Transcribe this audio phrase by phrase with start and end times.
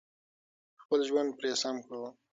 [0.81, 2.03] خپل ژوند پرې سم کړو.